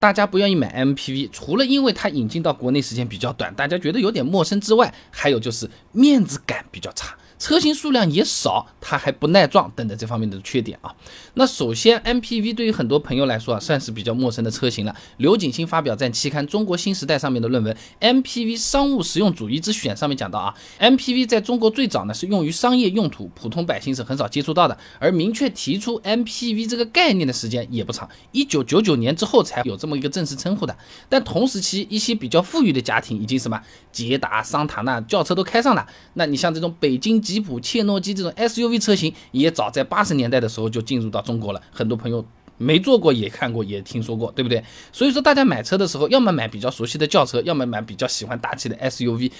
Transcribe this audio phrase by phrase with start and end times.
[0.00, 7.16] 大家不愿意买 MPV，除了因为它引进到国内时间比较短，大家觉得有点陌生之外，还有就是面子感比较差。
[7.38, 10.92] 车型数量也少，它还不耐撞等等这方面的缺点啊。
[11.34, 14.94] 那首先，MPV 对于很多朋友来说啊，算是比较陌生的车型了。
[15.18, 17.76] 刘景星发表在期刊《中国新时代》上面的论文
[18.22, 24.76] 《MPV 商务实用主义之选》上面讲到啊，MPV 在中国最早呢是用于商业用途，普通百姓是很少接触到的。
[24.98, 30.76] 而明确提出 MPV 这个概念的时间也不长，一九九九年之后才有这么一个正式称呼的。
[31.08, 33.60] 但同时期一些比较富裕的家庭已经什么
[33.92, 35.86] 捷达、桑塔纳轿车都开上了。
[36.14, 37.22] 那你像这种北京。
[37.28, 42.24] 吉普、切诺基这种 SUV 车型也早在八十年代的时候就进入到中国了，很多朋友
[42.56, 44.64] 没坐过也看过也听说过，对不对？
[44.90, 49.30] 所以说大家买车的时候，要么买比较熟悉的轿车，要么买比较喜欢大气的 SUV。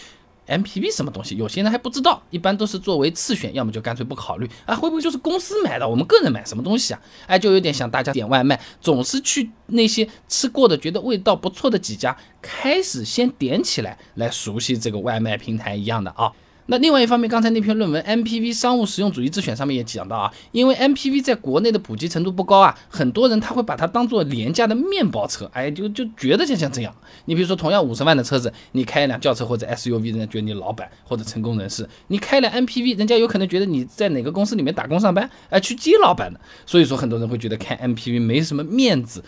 [0.47, 4.75] MPV 什么东西，有些人还不知道，一般都是作为次选，要么就干脆不考虑啊。
[4.75, 5.87] 会不会就是公司买的？
[5.87, 7.01] 我们个人买什么东西啊？
[7.27, 16.33] 哎，就有点像大家点外卖，总是去那些吃过的、觉得味道不错的几家，开始先点起来，来熟悉这个外卖平台一样的啊。
[16.71, 26.95] 那另外一方面，刚才那篇论文《MPV 商务实用主义自选》上面也讲到啊，因为 MPV 在国内的普及程度不高啊，很多人他会把它当做廉价的面包车，哎，就就觉得就像这样。
[27.25, 36.39] 你比如说，同样五十万的车子，你开一辆轿车或者 SUV，人家觉得你老板或者成功人士；你开辆 MPV，人家有可能觉得你在哪个公司里面打工上班，哎，去接老板的。
[36.67, 39.25] 所以说，很多人会觉得开 MPV 没什么面子，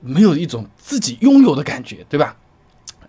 [0.00, 2.38] 没有一种自己拥有的感觉，对吧？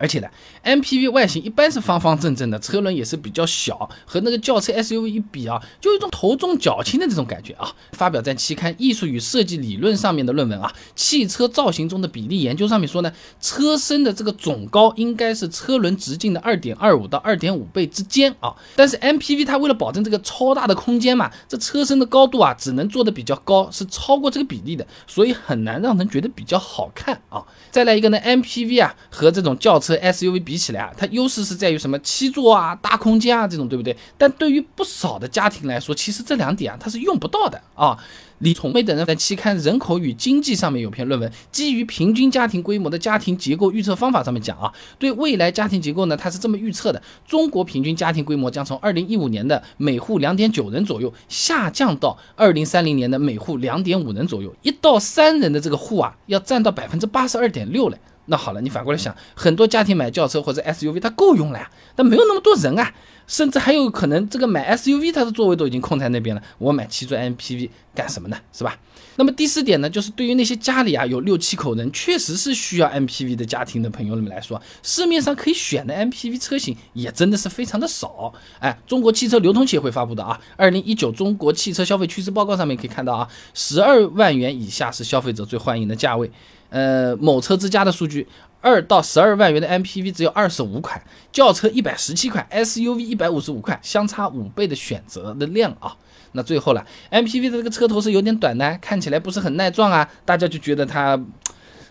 [0.03, 0.27] 而且呢
[0.65, 7.73] ，MPV 外形一般是方方正正的，车轮也是比较小，和那个轿车 SUV 一比啊，就有一种头重脚轻的这种感觉啊。
[7.93, 13.09] 发表在期刊《艺术与设计理论》上面的论文啊，《汽车造型中的比例研究》上面说呢，
[13.39, 18.53] 车身的这个总高应该是车轮直径的二点二五到二点五倍之间啊。
[18.75, 27.41] 但是 MPV 它为了保证这个超大的空间嘛，这车身的高度啊，只能做的比较高，是超过这个比例的，所以很难让人觉得比较好看啊。
[27.71, 31.97] 再来一个呢，MPV 啊和这种轿车 SUV 比起来啊，它优势是在于什么？
[31.99, 33.95] 七座啊，大空间啊，这种对不对？
[34.17, 37.97] 但对于不少的家庭来说，其实这两点啊，它是用不到的啊。
[38.39, 57.97] 李崇梅等人在期刊《人口与经济》上面有篇论文，基于平均家庭规模的家庭结构预测方法上面讲啊，对未来家庭结构呢，它是这么预测的：中国平均家庭规模将从二零一五年的每户两点九人左右，下降到二零三零年的每户两点五人左右，一到三人的这个户啊，要占到百分之八十二点六了。
[58.25, 62.93] 那好了，你反过来想，很多家庭买轿车或者 SUV，它够用了呀，但没有那么多人啊，
[63.27, 68.37] 甚至还有可能这个买 SUV，它的座位都已经空在那边了，我买七座 MPV 干什么呢？
[68.53, 68.77] 是吧？
[69.15, 78.33] 那么第四点呢，就是对于那些家里啊有六七口人，确实是需要 MPV 的家庭的朋友们来说，市面上可以选的 MPV 车型也真的是非常的少。
[78.59, 86.31] 哎，中国汽车流通协会发布的啊，二零一九中国汽车消费趋势报告上面可以看到啊，十二万元以下是消费者最欢迎的价位。
[86.73, 88.27] 呃，某车之家的数据，
[88.59, 90.99] 二到十二万元的 MPV 只有二十五款，
[91.31, 95.95] 轿车一百十七款，SUV 一百五十五款，相差五倍的选择的量啊。
[96.31, 101.11] 那最后了，MPV 的这个车头是有点短的，看起来不是很耐撞啊，大家就觉得它，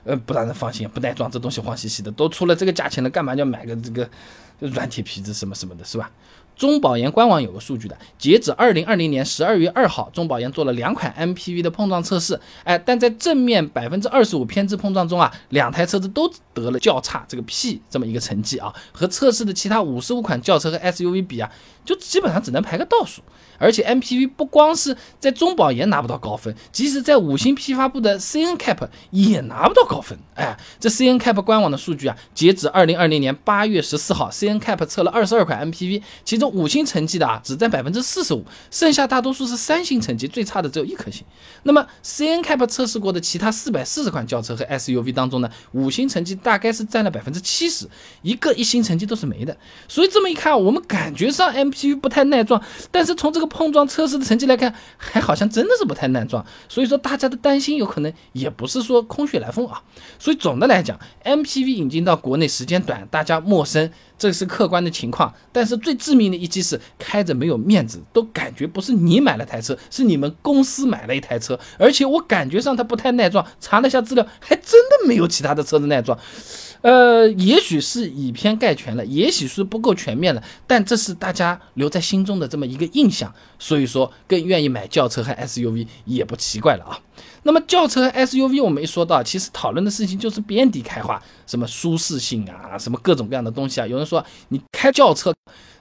[0.02, 4.10] 呃，不让人放心，不耐撞，这东西黄兮兮的，都出了这个价钱了，干嘛要买个这个
[4.68, 6.10] 软铁皮子什么什么的，是吧？
[6.54, 21.50] 中保研官网有个数据的，截止二零二零年十二月二号，中保研做了两款 MPV 的碰撞测试，哎，但在正面百分之二十五偏置碰撞中啊，两台车子都得了较差这个 P 这么一个成绩啊，和测试的其他五十五款轿车和 SUV 比啊，
[21.86, 23.22] 就基本上只能排个倒数。
[23.58, 30.18] 而且 MPV 不光是在中保研拿不到高分，即使在五星批发部的 CNCAP 也拿不到高分。
[30.34, 41.24] 哎，这 CNCAP 官网的数据啊，截止二零二零年八月十四号，CN，CNCAP 测了二十二款 MPV，其中五星成绩的啊只占百分之四十五，剩下大多数是三星成绩，最差的只有一颗星。
[41.64, 47.88] 那么 CNCAP 测试过的其他四百四十款轿车和 SUV 当中呢，五星成绩大概是占了百分之七十，
[48.22, 49.56] 一个一星成绩都是没的。
[49.88, 59.82] 所以这么一看，我们感觉上 MPV 不太耐撞，但是从这个碰撞测试的成绩来看，还好像真的是不太耐撞，所以说大家的担心有可能也不是说空穴来风啊。
[60.18, 65.32] 所以总的来讲，MPV 引进到国内时间短，大家陌生，这是客观的情况。
[65.52, 73.46] 但是最致命的一击是开着没有面子，都感觉不是你买了台车，是你们公司买了一台车，而且我感觉上它不太耐撞。
[73.60, 76.18] 查了一下资料，还真的没有其他的车子耐撞。
[76.82, 86.98] 呃，也许是以偏概全了，也许是不够全面了，但这是大家留在心中的这么一个印象，所以说更愿意买轿车和 SUV 也不奇怪了啊。
[87.44, 93.86] 那么轿车和 SUV 我们一说到，其实讨论的事情就是遍地开花，什么舒适性啊，什么各种各样的东西啊。
[93.86, 95.32] 有人说你开轿车，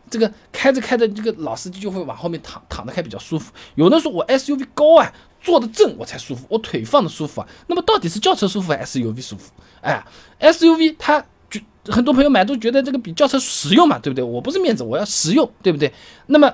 [0.09, 3.51] 这个开着开着，这个老司机就会往后面躺躺着开比较舒服。
[3.73, 5.11] 有人说我 SUV 高啊。
[5.41, 7.47] 坐的正我才舒服，我腿放的舒服啊。
[7.67, 9.51] 那么到底是轿车舒服还是 SUV 舒服？
[9.81, 10.03] 哎
[10.39, 14.23] ，SUV 它就很多朋友买都觉得这个比轿车实用嘛，对不对？
[14.23, 15.91] 我不是面子，我要实用，对不对？
[16.27, 16.53] 那么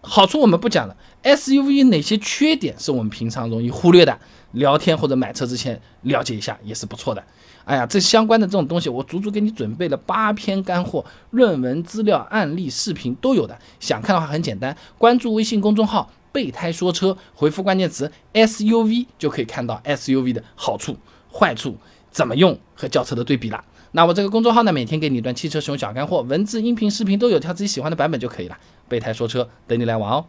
[0.00, 4.18] 好处我们不讲了，SUV 哪些缺点是我们平常容易忽略的？
[4.52, 7.22] 聊天或者买车之前了解一下也是不错的。
[7.66, 13.58] 哎呀，这相关的这种东西，我足足给你准备了八篇干货，论文资料、案例、视频都有的。
[13.80, 20.98] 想看的话很简单，关注微信公众号“备胎说车”，回复关键词 SUV 就可以看到 SUV 的好处、
[21.32, 21.78] 坏处，
[22.10, 23.64] 怎么用和轿车的对比了。
[23.92, 28.58] 那我这个公众号呢，每天给你一段汽车使用小干货，文字、音频、视频都有，挑自己喜欢的版本就可以了。
[28.86, 30.26] 备胎说车，等你来玩哦。